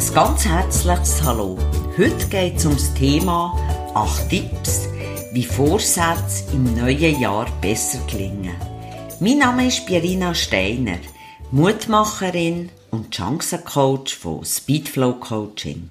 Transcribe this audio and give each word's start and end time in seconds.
Ein 0.00 0.14
ganz 0.14 0.46
herzliches 0.46 1.22
Hallo. 1.24 1.58
Heute 1.98 2.26
geht 2.28 2.56
es 2.56 2.64
um 2.64 2.72
das 2.72 2.94
Thema 2.94 3.54
8 3.94 4.30
Tipps, 4.30 4.88
wie 5.34 5.44
Vorsätze 5.44 6.44
im 6.54 6.74
neuen 6.74 7.20
Jahr 7.20 7.46
besser 7.60 7.98
gelingen. 8.10 8.54
Mein 9.20 9.36
Name 9.36 9.66
ist 9.66 9.84
Pierina 9.84 10.34
Steiner, 10.34 10.96
Mutmacherin 11.50 12.70
und 12.90 13.14
Chancencoach 13.14 14.14
von 14.18 14.42
Speedflow 14.42 15.20
Coaching. 15.20 15.90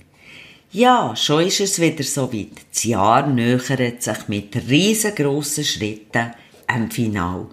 Ja, 0.71 1.15
schon 1.15 1.45
ist 1.45 1.59
es 1.59 1.79
wieder 1.79 2.03
so 2.03 2.33
weit. 2.33 2.65
Das 2.73 2.85
Jahr 2.85 3.27
nähert 3.27 4.01
sich 4.01 4.27
mit 4.27 4.55
riesengroßen 4.55 5.63
Schritten 5.63 6.31
am 6.65 6.89
Final. 6.89 7.45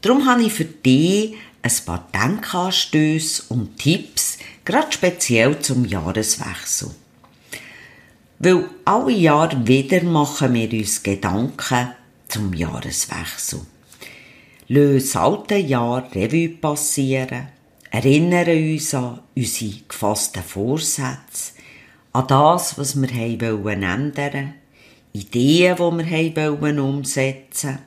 Darum 0.00 0.26
habe 0.26 0.44
ich 0.44 0.54
für 0.54 0.64
dich 0.64 1.34
ein 1.62 1.72
paar 1.86 2.08
Denkanstöße 2.12 3.44
und 3.48 3.78
Tipps, 3.78 4.38
gerade 4.64 4.92
speziell 4.92 5.58
zum 5.60 5.84
Jahreswechsel. 5.84 6.90
Weil 8.38 8.68
alle 8.84 9.12
Jahre 9.12 9.66
wieder 9.66 10.02
machen 10.02 10.54
wir 10.54 10.72
uns 10.72 11.02
Gedanken 11.02 11.92
zum 12.26 12.52
Jahreswechsel. 12.52 13.60
Lösen 14.68 15.18
alte 15.20 15.56
Jahr 15.56 16.08
Revue 16.14 16.48
passieren, 16.48 17.48
erinnern 17.90 18.48
uns 18.48 18.94
an 18.94 19.20
unsere 19.36 19.74
gefassten 19.86 20.42
Vorsätze, 20.42 21.52
an 22.12 22.26
das, 22.26 22.78
was 22.78 23.00
wir 23.00 23.64
wollen 23.64 23.82
ändern, 23.82 24.54
Ideen, 25.12 25.76
die 25.76 26.34
wir 26.34 26.60
wollen 26.60 26.80
umsetzen, 26.80 27.78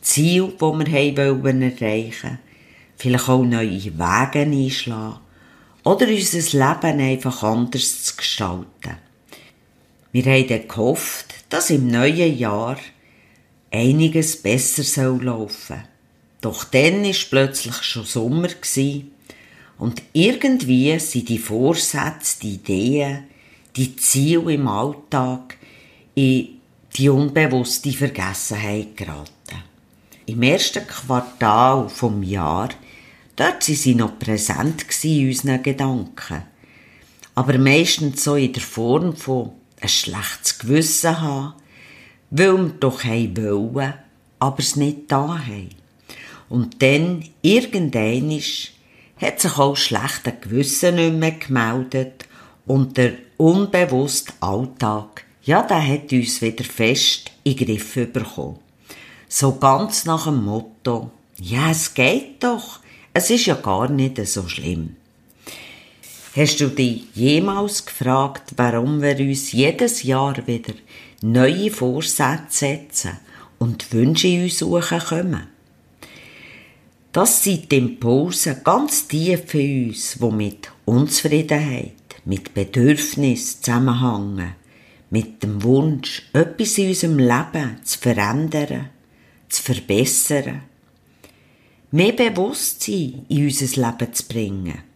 Ziele, 0.00 0.52
die 0.58 1.16
wir 1.16 1.42
wollen 1.42 1.62
erreichen, 1.62 2.38
vielleicht 3.00 3.28
auch 3.28 3.42
neue 3.42 3.70
Wege 3.70 4.40
einschlagen 4.40 5.20
oder 5.84 6.06
unser 6.06 6.58
Leben 6.58 7.00
einfach 7.00 7.42
anders 7.42 8.04
zu 8.04 8.16
gestalten. 8.16 8.98
Wir 10.12 10.24
haben 10.24 10.68
gehofft, 10.68 11.34
dass 11.48 11.70
im 11.70 11.86
neuen 11.86 12.36
Jahr 12.36 12.76
einiges 13.70 14.42
besser 14.42 14.82
soll 14.82 15.24
laufen. 15.24 15.82
Doch 16.40 16.64
dann 16.64 17.04
ist 17.04 17.30
plötzlich 17.30 17.82
schon 17.82 18.04
Sommer 18.04 18.48
und 19.78 20.02
irgendwie 20.12 20.98
sind 20.98 21.28
die 21.30 21.38
Vorsätze, 21.38 22.40
die 22.42 22.54
Ideen, 22.54 23.24
die 23.76 23.96
Ziele 23.96 24.52
im 24.52 24.68
Alltag 24.68 25.56
in 26.14 26.60
die 26.96 27.08
unbewusste 27.08 27.92
Vergessenheit 27.92 28.94
geraten. 28.96 29.30
Im 30.26 30.42
ersten 30.42 30.86
Quartal 30.86 31.88
vom 31.88 32.22
Jahr, 32.22 32.68
dort 33.40 33.66
waren 33.66 33.76
sie 33.76 33.94
noch 33.94 34.18
präsent 34.18 34.84
in 35.02 35.28
unseren 35.28 35.62
Gedanken. 35.62 36.42
Aber 37.34 37.56
meistens 37.56 38.22
so 38.22 38.36
in 38.36 38.52
der 38.52 38.62
Form 38.62 39.16
von 39.16 39.52
ein 39.80 39.88
schlechtes 39.88 40.58
Gewissen 40.58 41.20
haben, 41.22 41.54
weil 42.30 42.58
wir 42.58 42.74
doch 42.78 43.02
wollen, 43.02 43.94
aber 44.38 44.58
es 44.58 44.76
nicht 44.76 45.10
da 45.10 45.38
haben. 45.38 45.70
Und 46.50 46.82
dann, 46.82 47.24
irgendwann 47.40 48.42
hat 49.16 49.40
sich 49.40 49.56
auch 49.58 49.76
schlechte 49.76 50.32
Gewissen 50.38 50.96
nicht 50.96 51.14
mehr 51.14 51.32
gemeldet 51.32 52.26
und 52.66 52.98
der 52.98 53.14
unbewusste 53.38 54.34
Alltag, 54.40 55.24
ja, 55.44 55.62
der 55.62 55.86
hat 55.86 56.12
uns 56.12 56.42
wieder 56.42 56.64
fest 56.64 57.30
in 57.44 57.56
den 57.56 57.66
Griff 57.66 57.94
bekommen. 58.12 58.58
So 59.28 59.54
ganz 59.56 60.04
nach 60.04 60.24
dem 60.24 60.44
Motto, 60.44 61.10
ja, 61.38 61.70
es 61.70 61.94
geht 61.94 62.42
doch, 62.42 62.80
es 63.12 63.30
ist 63.30 63.46
ja 63.46 63.54
gar 63.54 63.88
nicht 63.88 64.24
so 64.26 64.46
schlimm. 64.46 64.96
Hast 66.36 66.60
du 66.60 66.68
dich 66.68 67.06
jemals 67.14 67.84
gefragt, 67.84 68.52
warum 68.56 69.02
wir 69.02 69.18
uns 69.18 69.50
jedes 69.50 70.04
Jahr 70.04 70.46
wieder 70.46 70.74
neue 71.22 71.70
Vorsätze 71.70 72.66
setzen 72.66 73.18
und 73.58 73.92
Wünsche 73.92 74.28
in 74.28 74.44
uns 74.44 74.58
suchen 74.58 75.00
kommen? 75.00 75.48
Das 77.12 77.42
sind 77.42 77.72
die 77.72 77.78
Impulse 77.78 78.60
ganz 78.62 79.08
tief 79.08 79.52
in 79.54 79.88
uns, 79.88 80.18
die 80.20 80.30
mit 80.30 80.70
Unzufriedenheit, 80.84 81.94
mit 82.24 82.54
Bedürfnis 82.54 83.60
zusammenhängen, 83.60 84.54
mit 85.10 85.42
dem 85.42 85.60
Wunsch, 85.64 86.30
etwas 86.32 86.78
in 86.78 86.90
unserem 86.90 87.18
Leben 87.18 87.80
zu 87.82 87.98
verändern, 87.98 88.90
zu 89.48 89.62
verbessern, 89.62 90.62
mehr 91.90 92.12
Bewusstsein 92.12 93.26
in 93.28 93.44
unser 93.44 93.80
Leben 93.80 94.14
zu 94.14 94.24
bringen 94.28 94.90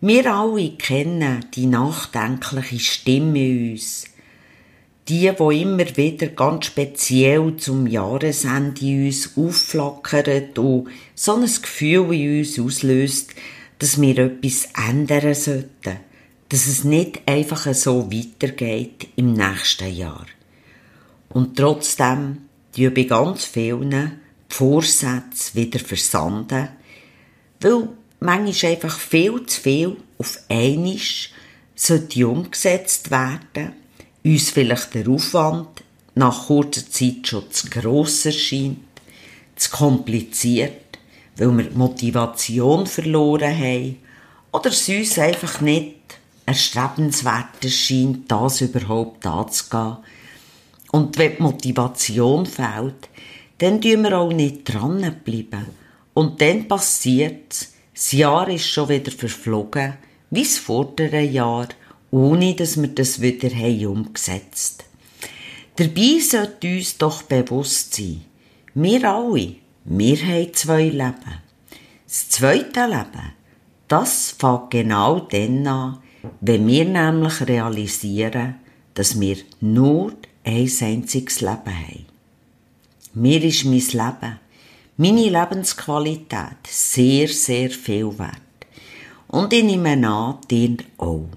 wir 0.00 0.32
alle 0.32 0.72
kennen 0.72 1.46
die 1.54 1.66
nachdenkliche 1.66 2.78
Stimme 2.78 3.38
in 3.38 3.72
uns. 3.72 4.04
Die, 5.08 5.32
wo 5.38 5.50
immer 5.50 5.96
wieder 5.96 6.26
ganz 6.26 6.66
speziell 6.66 7.56
zum 7.56 7.86
Jahresende 7.86 8.84
in 8.84 9.06
uns 9.06 9.30
aufflackert 9.36 10.58
und 10.58 10.88
so 11.14 11.36
ein 11.36 11.46
Gefühl 11.46 12.12
in 12.12 12.38
uns 12.38 12.58
auslöst, 12.58 13.34
dass 13.78 14.00
wir 14.00 14.18
etwas 14.18 14.68
ändern 14.88 15.34
sollten. 15.34 15.96
Dass 16.50 16.66
es 16.66 16.84
nicht 16.84 17.22
einfach 17.26 17.72
so 17.72 18.12
weitergeht 18.12 19.08
im 19.16 19.32
nächsten 19.32 19.92
Jahr. 19.94 20.26
Und 21.30 21.56
trotzdem, 21.56 22.42
die 22.76 22.90
bei 22.90 23.04
ganz 23.04 23.44
vielen 23.44 24.20
Vorsätze 24.48 25.54
wieder 25.54 25.78
versanden, 25.78 26.68
weil 27.60 27.88
manchmal 28.20 28.72
einfach 28.72 28.98
viel 28.98 29.44
zu 29.46 29.60
viel 29.60 29.96
auf 30.18 30.38
einmal 30.48 30.98
sollte 31.74 32.28
umgesetzt 32.28 33.10
werden, 33.10 33.72
uns 34.24 34.50
vielleicht 34.50 34.94
der 34.94 35.08
Aufwand 35.08 35.82
nach 36.14 36.46
kurzer 36.46 36.88
Zeit 36.88 37.26
schon 37.26 37.50
zu 37.50 37.68
gross 37.68 38.24
erscheint, 38.24 38.78
zu 39.56 39.70
kompliziert, 39.70 40.98
weil 41.36 41.50
wir 41.56 41.64
die 41.64 41.76
Motivation 41.76 42.86
verloren 42.86 43.56
haben 43.56 43.96
oder 44.52 44.70
es 44.70 44.88
uns 44.88 45.18
einfach 45.18 45.60
nicht 45.60 45.96
erstrebenswert 46.46 47.62
erscheint, 47.62 48.30
das 48.30 48.62
überhaupt 48.62 49.26
anzugehen. 49.26 49.98
Und 50.92 51.18
wenn 51.18 51.36
die 51.36 51.42
Motivation 51.42 52.46
fehlt, 52.46 53.08
dann 53.58 53.80
bleiben 53.80 54.02
wir 54.02 54.18
auch 54.18 54.32
nicht 54.32 54.64
dranbleiben. 54.64 55.66
Und 56.14 56.40
dann 56.40 56.68
passiert 56.68 57.68
das 57.94 58.12
Jahr 58.12 58.48
ist 58.48 58.66
schon 58.66 58.88
wieder 58.88 59.10
verflogen, 59.10 59.94
wie 60.30 60.42
das 60.42 60.58
vordere 60.58 61.22
Jahr, 61.22 61.68
ohne 62.10 62.54
dass 62.54 62.80
wir 62.80 62.88
das 62.88 63.20
wieder 63.20 63.50
haben 63.54 63.86
umgesetzt 63.86 64.86
Dabei 65.76 66.20
sollte 66.20 66.68
uns 66.68 66.96
doch 66.96 67.22
bewusst 67.24 67.94
sein, 67.94 68.22
wir 68.72 69.12
alle, 69.12 69.56
wir 69.84 70.16
haben 70.16 70.54
zwei 70.54 70.84
Leben. 70.84 71.42
Das 72.06 72.30
zweite 72.30 72.86
Leben, 72.86 73.34
das 73.86 74.34
fängt 74.38 74.70
genau 74.70 75.20
dann 75.20 75.66
an, 75.66 75.98
wenn 76.40 76.66
wir 76.66 76.86
nämlich 76.86 77.46
realisieren, 77.46 78.54
dass 78.94 79.20
wir 79.20 79.36
nur 79.60 80.14
ein 80.44 80.70
einziges 80.80 81.42
Leben 81.42 81.66
haben. 81.66 82.06
Mir 83.18 83.42
ist 83.42 83.64
mein 83.64 83.80
Leben 83.80 84.40
meine 84.98 85.30
Lebensqualität 85.30 86.66
sehr, 86.68 87.28
sehr 87.28 87.70
viel 87.70 88.18
wert. 88.18 88.36
Und 89.28 89.54
ich 89.54 89.64
nehme 89.64 90.06
an, 90.06 90.36
dir 90.50 90.76
auch. 90.98 91.30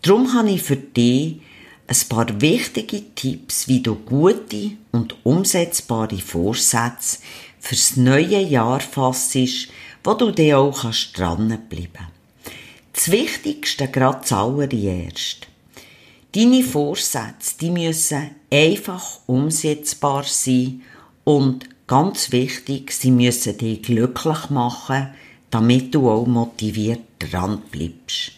Darum 0.00 0.32
habe 0.32 0.52
ich 0.52 0.62
für 0.62 0.76
dich 0.76 1.42
ein 1.86 2.08
paar 2.08 2.40
wichtige 2.40 3.02
Tipps, 3.14 3.68
wie 3.68 3.82
du 3.82 3.96
gute 3.96 4.72
und 4.92 5.14
umsetzbare 5.24 6.16
Vorsätze 6.16 7.18
fürs 7.60 7.98
neue 7.98 8.40
Jahr 8.40 8.80
fassest, 8.80 9.68
wo 10.02 10.14
du 10.14 10.30
dir 10.30 10.58
auch 10.58 10.90
dranbleiben 11.12 11.90
kannst. 11.92 12.12
Das 12.94 13.10
Wichtigste 13.10 13.88
gerade 13.88 14.22
zuallererst. 14.22 15.48
Deine 16.36 16.62
Vorsätze, 16.62 17.56
die 17.60 17.70
müssen 17.70 18.30
einfach 18.50 19.20
umsetzbar 19.26 20.24
sein 20.24 20.82
und 21.24 21.66
Ganz 21.86 22.32
wichtig, 22.32 22.90
sie 22.90 23.12
müssen 23.12 23.58
dich 23.58 23.82
glücklich 23.82 24.50
machen, 24.50 25.14
damit 25.50 25.94
du 25.94 26.10
auch 26.10 26.26
motiviert 26.26 27.02
dran 27.20 27.62
bleibst. 27.70 28.32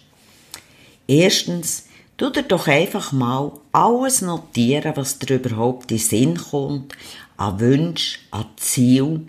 Erstens, 1.07 1.87
tu 2.19 2.29
dir 2.29 2.43
doch 2.43 2.69
einfach 2.69 3.13
mal 3.13 3.53
alles 3.73 4.21
notieren, 4.21 4.93
was 4.97 5.19
dir 5.19 5.37
überhaupt 5.37 5.91
in 5.93 5.99
Sinn 5.99 6.37
kommt, 6.37 6.93
an 7.39 7.59
Wünschen, 7.59 8.21
an 8.33 8.45
Ziel. 8.57 9.23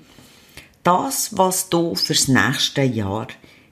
Das, 0.84 1.38
was 1.38 1.70
du 1.70 1.96
fürs 1.96 2.28
nächste 2.28 2.82
Jahr 2.82 3.28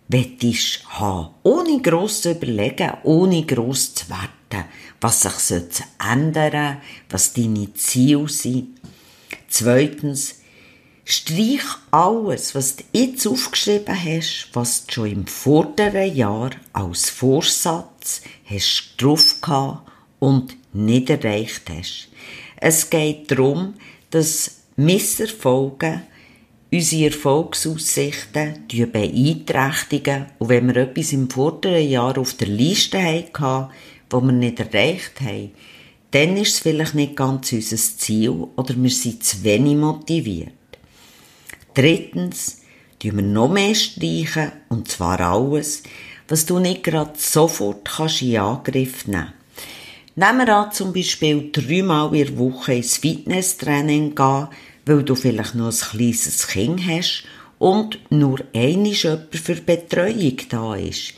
wettest 0.08 0.88
haben. 0.88 1.34
Ohne 1.44 1.82
gross 1.82 2.22
zu 2.22 2.32
überlegen, 2.32 2.94
ohne 3.04 3.46
gross 3.46 3.94
zu 3.94 4.10
werten, 4.10 4.37
was 5.02 5.22
sich 5.22 5.84
ändern 6.00 6.78
was 7.10 7.34
deine 7.34 7.74
Ziele 7.74 8.28
sind. 8.30 8.80
Zweitens, 9.50 10.36
Streich 11.10 11.64
alles, 11.90 12.54
was 12.54 12.76
du 12.76 12.84
jetzt 12.92 13.26
aufgeschrieben 13.26 13.96
hast, 13.96 14.50
was 14.52 14.86
du 14.86 14.92
schon 14.92 15.12
im 15.12 15.26
vorderen 15.26 16.14
Jahr 16.14 16.50
als 16.74 17.10
Vorsatz 17.10 18.22
hast 18.44 18.96
drauf 18.98 19.40
gehabt 19.40 19.90
und 20.20 20.58
nicht 20.74 21.10
erreicht 21.10 21.70
hast. 21.70 22.10
Es 22.58 22.90
geht 22.90 23.32
darum, 23.32 23.76
dass 24.10 24.58
Misserfolge 24.76 26.02
unsere 26.74 27.06
Erfolgsaussichten 27.06 28.66
beeinträchtigen 28.68 30.26
und 30.40 30.50
wenn 30.50 30.68
wir 30.68 30.76
etwas 30.76 31.14
im 31.14 31.30
vorderen 31.30 31.88
Jahr 31.88 32.18
auf 32.18 32.34
der 32.34 32.50
Liste 32.50 33.02
hatten, 33.02 33.72
das 34.10 34.24
wir 34.24 34.32
nicht 34.32 34.60
erreicht 34.60 35.22
haben, 35.22 35.52
dann 36.12 36.38
ist 36.38 36.54
es 36.54 36.60
vielleicht 36.60 36.96
nicht 36.96 37.16
ganz 37.16 37.52
unser 37.52 37.78
Ziel 37.78 38.30
oder 38.30 38.76
wir 38.76 38.90
sind 38.90 39.24
zu 39.24 39.44
wenig 39.44 39.76
motiviert. 39.76 40.52
Drittens, 41.74 42.62
tun 43.00 43.18
wir 43.18 43.24
noch 43.24 43.50
mehr 43.50 43.76
streichen, 43.76 44.52
und 44.70 44.88
zwar 44.88 45.20
alles, 45.20 45.84
was 46.28 46.46
du 46.46 46.60
nicht 46.60 46.84
gerade 46.84 47.14
sofort 47.18 47.86
kannst 47.86 48.22
in 48.22 48.38
Angriff 48.38 49.08
nehmen 49.08 49.34
Nehmen 50.20 50.48
wir 50.48 50.56
an, 50.56 50.72
zum 50.72 50.94
Beispiel 50.94 51.52
dreimal 51.52 52.12
in 52.16 52.26
der 52.26 52.38
Woche 52.40 52.74
ins 52.74 52.98
Fitnesstraining 52.98 54.16
gehen, 54.16 54.48
weil 54.88 55.04
du 55.04 55.14
vielleicht 55.14 55.54
noch 55.54 55.72
ein 55.72 55.78
kleines 55.78 56.48
Kind 56.48 56.82
hast 56.88 57.24
und 57.60 58.00
nur 58.10 58.40
einmal 58.52 58.88
jemand 58.88 59.36
für 59.36 59.62
Betreuung 59.62 60.38
da 60.50 60.74
ist. 60.74 61.14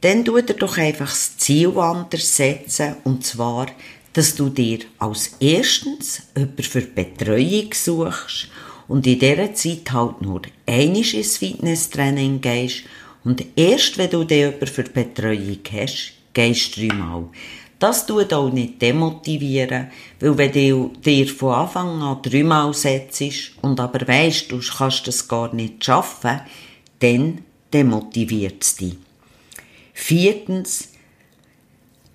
Dann 0.00 0.24
tu 0.24 0.40
dir 0.40 0.54
doch 0.54 0.78
einfach 0.78 1.10
das 1.10 1.36
Ziel 1.36 1.78
anders 1.78 2.36
setzen, 2.36 2.96
und 3.04 3.24
zwar, 3.24 3.66
dass 4.14 4.34
du 4.34 4.48
dir 4.48 4.80
als 4.98 5.36
erstens 5.40 6.22
jemand 6.34 6.66
für 6.66 6.80
Betreuung 6.80 7.74
suchst 7.74 8.48
und 8.88 9.06
in 9.06 9.18
dieser 9.18 9.54
Zeit 9.54 9.92
halt 9.92 10.22
nur 10.22 10.42
einmal 10.66 10.96
ins 10.96 11.36
Fitnesstraining 11.36 12.40
gehst 12.40 12.84
und 13.24 13.44
erst 13.56 13.98
wenn 13.98 14.10
du 14.10 14.24
dann 14.24 14.38
jemanden 14.38 14.66
für 14.66 14.84
Betreuung 14.84 15.58
hast, 15.72 16.12
gehst 16.32 16.76
du 16.76 16.88
dreimal. 16.88 17.24
Das 17.78 18.06
tut 18.06 18.32
auch 18.32 18.50
nicht 18.50 18.80
demotivieren, 18.80 19.88
weil 20.18 20.38
wenn 20.38 20.52
du 20.52 20.92
dir 21.04 21.26
von 21.28 21.54
Anfang 21.54 22.02
an 22.02 22.22
dreimal 22.22 22.74
setzt 22.74 23.22
und 23.62 23.78
aber 23.78 24.06
weisst, 24.08 24.50
du 24.50 24.60
kannst 24.60 25.06
das 25.06 25.28
gar 25.28 25.54
nicht 25.54 25.84
schaffen, 25.84 26.40
dann 26.98 27.42
demotiviert 27.72 28.62
es 28.62 28.76
dich. 28.76 28.96
Viertens, 30.00 30.88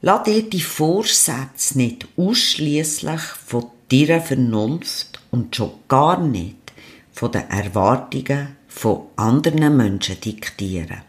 lass 0.01 0.23
dir 0.23 0.41
die 0.41 0.59
Vorsätze 0.59 1.77
nicht 1.77 2.07
ausschließlich 2.17 3.21
von 3.21 3.67
deiner 3.89 4.21
Vernunft 4.21 5.21
und 5.29 5.55
schon 5.55 5.71
gar 5.87 6.19
nicht 6.19 6.73
von 7.13 7.31
den 7.31 7.47
Erwartungen 7.49 8.57
von 8.67 9.03
anderen 9.15 9.77
Menschen 9.77 10.19
diktieren. 10.19 11.03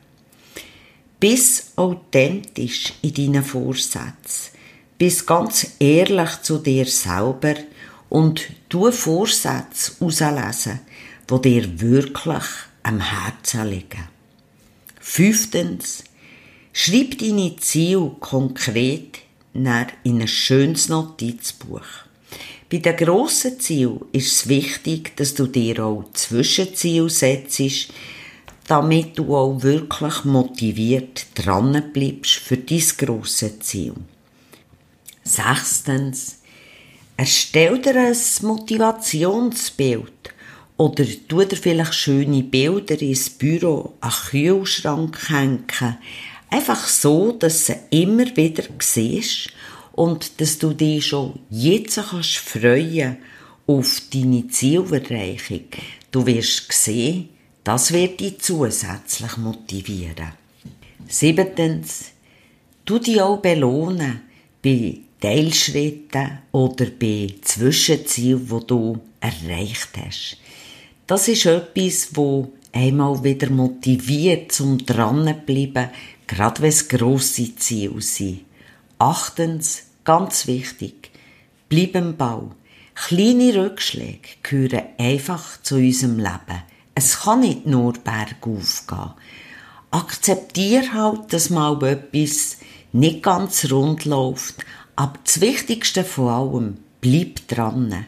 Bis 1.19 1.73
authentisch 1.77 2.93
in 3.01 3.15
deinen 3.15 3.43
Vorsätzen. 3.43 4.53
Bis 4.99 5.25
ganz 5.25 5.69
ehrlich 5.81 6.43
zu 6.43 6.59
dir 6.59 6.85
selber 6.85 7.55
und 8.11 8.49
du 8.69 8.93
Vorsätze 8.93 9.93
auslesen, 9.99 10.81
die 11.29 11.41
dir 11.41 11.81
wirklich 11.81 12.45
am 12.83 13.01
Herzen 13.01 13.67
liegen. 13.67 14.09
Fünftens, 15.01 16.05
schreib 16.79 17.17
deine 17.17 17.57
Ziele 17.57 18.11
konkret 18.21 19.21
in 19.55 19.67
ein 19.67 20.29
schönes 20.29 20.91
Notizbuch. 20.91 21.87
Bei 22.71 22.77
den 22.77 22.97
grossen 22.97 23.59
Zielen 23.59 24.01
ist 24.13 24.27
es 24.27 24.49
wichtig, 24.49 25.17
dass 25.17 25.35
du 25.35 25.47
dir 25.47 25.83
auch 25.83 26.05
Zwischenziele 26.13 27.09
setzt, 27.09 27.89
damit 28.69 29.17
du 29.17 29.35
auch 29.35 29.63
wirklich 29.63 30.27
motiviert 30.27 31.29
dran 31.35 31.83
bleibst 31.95 32.35
für 32.35 32.59
dein 32.59 32.83
grosse 32.99 33.59
Ziel. 33.61 33.95
Sechstens, 35.25 36.41
erstell 37.17 37.81
dir 37.81 37.97
ein 37.97 38.17
Motivationsbild 38.43 40.13
oder 40.77 41.05
tu 41.27 41.43
dir 41.43 41.57
vielleicht 41.57 41.95
schöne 41.95 42.43
Bilder 42.43 43.01
ins 43.01 43.31
Büro 43.31 43.95
an 44.03 44.13
den 44.31 44.31
Kühlschrank 44.31 45.31
hängen. 45.31 45.97
Einfach 46.51 46.87
so, 46.87 47.33
dass 47.33 47.67
sie 47.67 47.77
immer 47.91 48.37
wieder 48.37 48.65
siehst 48.79 49.49
und 49.93 50.41
dass 50.41 50.59
du 50.59 50.73
dich 50.73 51.07
schon 51.07 51.41
jetzt 51.51 52.01
kannst 52.11 52.37
freuen 52.37 53.17
auf 53.67 54.03
deine 54.13 54.47
Zielerreichung. 54.49 55.65
Du 56.11 56.25
wirst 56.27 56.73
sehen, 56.73 57.31
das 57.65 57.93
wird 57.93 58.21
dich 58.21 58.39
zusätzlich 58.39 59.37
motivieren. 59.39 60.33
Siebtens, 61.09 62.13
du 62.85 62.99
dich 62.99 63.21
auch 63.21 63.39
belohnen 63.39 64.21
bei 64.63 64.99
Teilschritten 65.21 66.39
oder 66.53 66.87
bei 66.87 67.35
Zwischenzielen, 67.43 68.47
die 68.47 68.67
du 68.67 69.01
erreicht 69.21 69.91
hast. 70.05 70.37
Das 71.07 71.27
ist 71.29 71.47
etwas, 71.47 72.11
wo 72.15 72.53
einmal 72.73 73.23
wieder 73.25 73.51
motiviert 73.51 74.53
zum 74.53 74.79
dran 74.85 75.43
bleiben, 75.47 75.89
gerade 76.27 76.63
wenn 76.63 76.69
es 76.69 76.89
grosse 76.89 77.57
Ziele 77.57 78.01
sind. 78.01 78.45
Achtens, 78.99 79.87
Ganz 80.07 80.47
wichtig. 80.47 81.11
Bleib 81.69 81.97
im 81.97 82.17
Bau. 82.17 82.53
Kleine 82.95 83.57
Rückschläge 83.57 84.29
gehören 84.45 84.85
einfach 84.99 85.61
zu 85.63 85.75
unserem 85.75 86.19
Leben. 86.19 86.63
Es 86.95 87.23
kann 87.23 87.41
nicht 87.41 87.67
nur 87.67 87.93
bergauf 87.95 88.87
gehen. 88.87 89.15
Akzeptier 89.91 90.95
halt, 90.95 91.33
dass 91.33 91.51
mal 91.51 91.83
etwas 91.83 92.59
nicht 92.93 93.25
ganz 93.25 93.69
rund 93.73 94.05
läuft, 94.05 94.65
aber 94.95 95.19
das 95.25 95.41
Wichtigste 95.41 96.05
von 96.05 96.29
allem, 96.29 96.77
bleib 97.01 97.49
dran. 97.49 98.07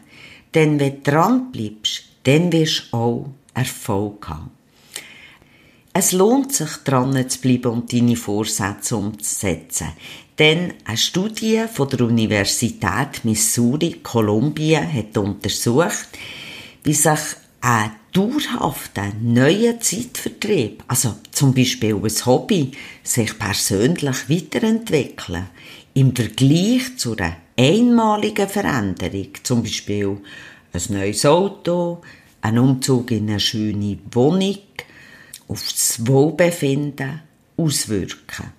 Denn 0.53 0.79
wenn 0.79 1.03
du 1.03 1.11
dran 1.11 1.51
bleibst, 1.51 2.03
dann 2.23 2.49
wirst 2.53 2.93
du 2.93 2.97
auch 2.97 3.29
Erfolg 3.53 4.29
haben. 4.29 4.51
Es 5.93 6.11
lohnt 6.11 6.53
sich, 6.53 6.69
dran 6.83 7.29
zu 7.29 7.41
bleiben 7.41 7.71
und 7.71 7.91
deine 7.91 8.15
Vorsätze 8.15 8.95
umzusetzen. 8.95 9.87
Denn 10.37 10.73
eine 10.85 10.97
Studie 10.97 11.63
von 11.71 11.89
der 11.89 12.01
Universität 12.01 13.23
Missouri, 13.23 13.99
Kolumbien, 14.03 14.93
hat 14.93 15.17
untersucht, 15.17 16.07
wie 16.83 16.93
sich 16.93 17.19
ein 17.61 17.91
dauerhafter 18.13 19.11
neuer 19.21 19.79
Zeitvertrieb, 19.79 20.83
also 20.87 21.15
zum 21.31 21.53
Beispiel 21.53 21.95
ein 21.95 22.25
Hobby, 22.25 22.71
sich 23.03 23.37
persönlich 23.37 24.29
weiterentwickeln, 24.29 25.49
im 25.93 26.15
Vergleich 26.15 26.97
zu 26.97 27.17
einer 27.17 27.37
einmaligen 27.57 28.47
Veränderung, 28.47 29.29
zum 29.43 29.63
Beispiel 29.63 30.17
ein 30.71 30.81
neues 30.89 31.25
Auto, 31.25 32.01
ein 32.41 32.57
Umzug 32.57 33.11
in 33.11 33.29
eine 33.29 33.39
schöne 33.39 33.97
Wohnung, 34.11 34.57
aufs 35.49 36.07
Wohlbefinden 36.07 37.21
auswirken. 37.57 38.53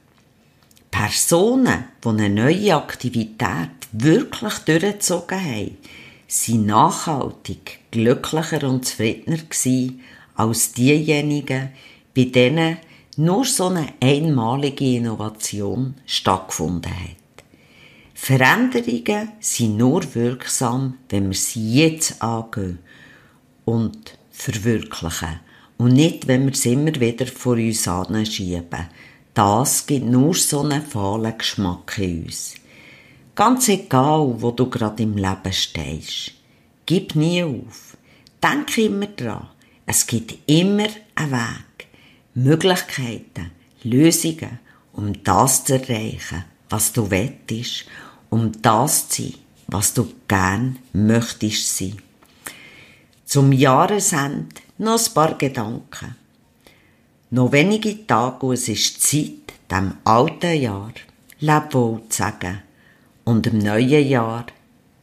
Personen, 0.90 1.84
die 2.04 2.08
eine 2.08 2.28
neue 2.28 2.76
Aktivität 2.76 3.70
wirklich 3.92 4.58
durchgezogen 4.58 5.40
haben, 5.42 5.78
sind 6.26 6.66
nachhaltig 6.66 7.78
glücklicher 7.90 8.68
und 8.68 8.84
zufriedener 8.84 9.38
gewesen 9.38 10.00
als 10.34 10.72
diejenigen, 10.72 11.70
bei 12.14 12.24
denen 12.24 12.78
nur 13.16 13.44
so 13.44 13.68
eine 13.68 13.92
einmalige 14.00 14.96
Innovation 14.96 15.94
stattgefunden 16.06 16.92
hat. 16.92 17.44
Veränderungen 18.14 19.32
sind 19.40 19.76
nur 19.76 20.14
wirksam, 20.14 20.98
wenn 21.08 21.28
wir 21.28 21.36
sie 21.36 21.74
jetzt 21.74 22.20
angehen 22.20 22.80
und 23.64 24.18
verwirklichen 24.30 25.40
und 25.80 25.94
nicht, 25.94 26.28
wenn 26.28 26.44
wir 26.44 26.54
sie 26.54 26.74
immer 26.74 26.94
wieder 27.00 27.26
vor 27.26 27.54
uns 27.54 27.88
anschieben. 27.88 28.88
Das 29.32 29.86
gibt 29.86 30.04
nur 30.04 30.34
so 30.34 30.60
einen 30.60 30.82
fahlen 30.82 31.38
Geschmack 31.38 31.96
in 31.96 32.24
uns. 32.24 32.54
Ganz 33.34 33.66
egal, 33.68 34.34
wo 34.36 34.50
du 34.50 34.68
gerade 34.68 35.02
im 35.02 35.16
Leben 35.16 35.52
stehst. 35.52 36.32
Gib 36.84 37.14
nie 37.14 37.42
auf. 37.42 37.96
Denk 38.42 38.76
immer 38.76 39.06
dran. 39.06 39.48
Es 39.86 40.06
gibt 40.06 40.36
immer 40.46 40.88
einen 41.14 41.32
Weg, 41.32 41.88
Möglichkeiten, 42.34 43.50
Lösungen, 43.82 44.58
um 44.92 45.14
das 45.24 45.64
zu 45.64 45.80
erreichen, 45.80 46.44
was 46.68 46.92
du 46.92 47.10
wettest, 47.10 47.86
um 48.28 48.52
das 48.60 49.08
zu 49.08 49.22
sein, 49.22 49.34
was 49.68 49.94
du 49.94 50.12
gern 50.28 50.78
möchtest 50.92 51.74
sein. 51.78 51.96
Zum 53.30 53.52
Jahresende 53.52 54.56
noch 54.78 54.98
ein 54.98 55.14
paar 55.14 55.38
Gedanken. 55.38 56.16
Noch 57.30 57.52
wenige 57.52 58.04
Tage 58.04 58.44
und 58.44 58.54
es 58.54 58.66
ist 58.66 59.00
Zeit, 59.04 59.54
dem 59.70 59.98
alten 60.02 60.60
Jahr 60.60 60.92
Leb 61.38 61.70
zu 61.70 62.02
sagen 62.08 62.60
und 63.22 63.46
im 63.46 63.58
neuen 63.58 64.08
Jahr 64.08 64.46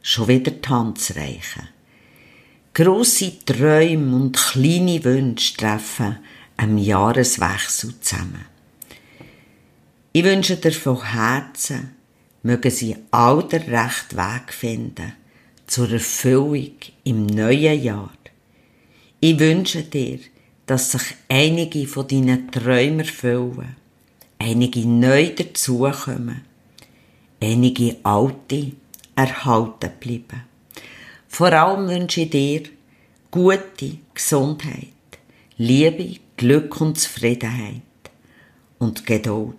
schon 0.02 0.28
wieder 0.28 0.50
die 0.50 0.68
Hand 0.68 1.00
zu 1.00 1.16
reichen. 1.16 1.68
Grosse 2.74 3.46
Träume 3.46 4.14
und 4.14 4.36
kleine 4.36 5.02
Wünsche 5.04 5.56
treffen 5.56 6.18
am 6.58 6.76
Jahreswechsel 6.76 7.98
zusammen. 7.98 8.44
Ich 10.12 10.24
wünsche 10.24 10.56
dir 10.56 10.72
von 10.72 11.02
Herzen, 11.02 11.96
mögen 12.42 12.70
sie 12.70 12.94
all 13.10 13.48
den 13.48 13.62
rechten 13.62 14.18
Weg 14.18 14.52
finden 14.52 15.14
zur 15.66 15.90
Erfüllung 15.90 16.74
im 17.04 17.24
neuen 17.24 17.82
Jahr. 17.82 18.10
Ich 19.20 19.40
wünsche 19.40 19.82
dir, 19.82 20.20
dass 20.66 20.92
sich 20.92 21.16
einige 21.28 21.88
von 21.88 22.06
deinen 22.06 22.52
Träumen 22.52 23.00
erfüllen, 23.00 23.74
einige 24.38 24.86
neu 24.86 25.34
dazukommen, 25.34 26.42
einige 27.40 27.96
alte 28.04 28.72
erhalten 29.16 29.90
bleiben. 29.98 30.44
Vor 31.26 31.52
allem 31.52 31.88
wünsche 31.88 32.20
ich 32.20 32.30
dir 32.30 32.62
gute 33.32 33.98
Gesundheit, 34.14 34.86
Liebe, 35.56 36.20
Glück 36.36 36.80
und 36.80 36.96
Zufriedenheit 36.96 37.82
und 38.78 39.04
Geduld. 39.04 39.56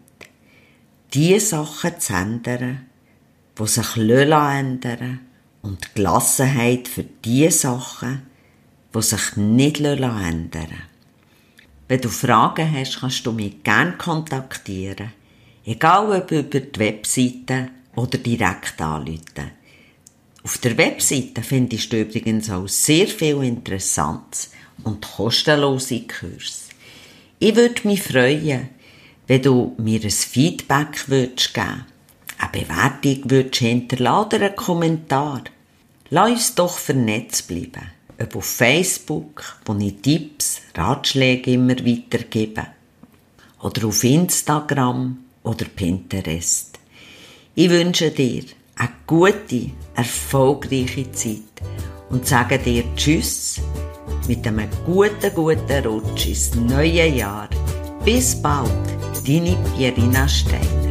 Die 1.13 1.38
Sachen 1.38 2.00
zu 2.00 2.13
ändern, 2.13 2.86
die 3.60 3.68
sich 3.68 3.98
ändern 3.98 5.20
und 5.62 5.94
Gelassenheit 5.96 6.88
für 6.88 7.04
die 7.04 7.50
Sachen, 7.50 8.28
die 8.93 9.01
sich 9.01 9.36
nicht 9.36 9.79
ändern 9.79 10.84
Wenn 11.88 12.01
du 12.01 12.10
Fragen 12.10 12.72
hast, 12.72 13.00
kannst 13.00 13.25
du 13.25 13.31
mich 13.31 13.63
gerne 13.63 13.93
kontaktieren. 13.98 15.12
Egal 15.65 16.12
ob 16.12 16.31
über 16.31 16.60
die 16.60 16.79
Webseite 16.79 17.69
oder 17.96 18.17
direkt 18.17 18.81
anrufen. 18.81 19.51
Auf 20.43 20.58
der 20.60 20.77
Webseite 20.77 21.41
findest 21.43 21.91
du 21.91 22.01
übrigens 22.01 22.50
auch 22.50 22.67
sehr 22.67 23.08
viel 23.08 23.43
Interessantes 23.43 24.51
und 24.84 25.05
kostenlose 25.05 26.01
Kurse. 26.01 26.69
Ich 27.39 27.55
würde 27.55 27.88
mich 27.88 28.01
freuen, 28.01 28.69
wenn 29.27 29.41
du 29.41 29.75
mir 29.77 30.01
ein 30.01 30.10
Feedback 30.10 31.08
würdest 31.08 31.53
geben 31.53 31.86
eine 32.39 32.51
Bewertung 32.51 33.29
würdest 33.29 33.58
hinterlassen 33.58 34.27
oder 34.27 34.46
einen 34.46 34.55
Kommentar. 34.55 35.43
Lass 36.10 36.31
uns 36.31 36.55
doch 36.55 36.77
vernetzt 36.77 37.48
bleiben. 37.48 37.91
Ob 38.21 38.35
auf 38.35 38.45
Facebook, 38.45 39.43
wo 39.65 39.75
ich 39.75 39.95
Tipps, 40.01 40.61
Ratschläge 40.75 41.51
immer 41.51 41.77
weitergebe. 41.77 42.67
Oder 43.61 43.88
auf 43.88 44.03
Instagram 44.03 45.17
oder 45.43 45.65
Pinterest. 45.65 46.77
Ich 47.55 47.69
wünsche 47.69 48.11
dir 48.11 48.43
eine 48.75 48.89
gute, 49.07 49.71
erfolgreiche 49.95 51.11
Zeit 51.11 51.41
und 52.09 52.25
sage 52.25 52.59
dir 52.59 52.83
Tschüss 52.95 53.61
mit 54.27 54.45
einem 54.47 54.69
guten, 54.85 55.33
guten 55.33 55.85
Rutsch 55.85 56.27
ins 56.27 56.55
neue 56.55 57.07
Jahr. 57.07 57.49
Bis 58.05 58.41
bald, 58.41 58.71
deine 59.25 59.57
Pierina 59.75 60.27
Stein. 60.27 60.88